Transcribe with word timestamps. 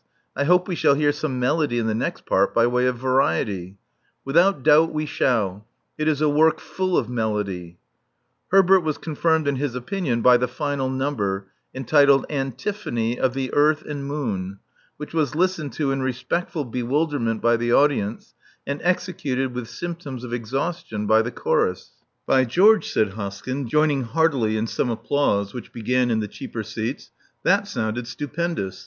I 0.35 0.45
hope 0.45 0.67
we 0.67 0.73
shall 0.73 0.95
hear 0.95 1.11
some 1.11 1.39
melody 1.39 1.77
in 1.77 1.85
the 1.85 1.93
next 1.93 2.25
part, 2.25 2.55
by 2.55 2.65
way 2.65 2.87
of 2.87 2.97
variety. 2.97 3.77
*' 3.91 4.03
"Without 4.25 4.63
doubt 4.63 4.91
we 4.91 5.05
shall. 5.05 5.67
It 5.95 6.07
is 6.07 6.21
a 6.21 6.27
work 6.27 6.59
full 6.59 6.97
of 6.97 7.07
melody." 7.07 7.77
Herbert 8.47 8.79
was 8.79 8.97
confirmed 8.97 9.47
in 9.47 9.57
his 9.57 9.75
opinion 9.75 10.23
by 10.23 10.37
the 10.37 10.47
final 10.47 10.89
number, 10.89 11.49
entitled, 11.75 12.25
Antiphony 12.31 13.19
of 13.19 13.35
the 13.35 13.53
Earth 13.53 13.83
and 13.83 14.03
Moon," 14.07 14.57
which 14.97 15.13
was 15.13 15.35
listened 15.35 15.71
to 15.73 15.91
in 15.91 16.01
respectful 16.01 16.65
bewilder 16.65 17.19
ment 17.19 17.39
by 17.39 17.55
the 17.55 17.71
audience, 17.71 18.33
and 18.65 18.81
executed 18.83 19.53
with 19.53 19.69
symptoms 19.69 20.23
of 20.23 20.33
exhaustion 20.33 21.05
by 21.05 21.21
the 21.21 21.29
chorus. 21.31 21.91
320 22.25 22.25
Love 22.25 22.27
Among 22.27 22.37
the 22.37 22.73
Artists 22.77 22.95
*'By 22.95 23.05
George," 23.05 23.05
said 23.05 23.13
Hoskyn, 23.13 23.69
joining 23.69 24.03
heartily 24.05 24.57
in 24.57 24.65
some 24.65 24.89
applause 24.89 25.53
which 25.53 25.71
began 25.71 26.09
in 26.09 26.21
the 26.21 26.27
cheaper 26.27 26.63
seats, 26.63 27.11
"that 27.43 27.67
sounded 27.67 28.07
stupendous. 28.07 28.79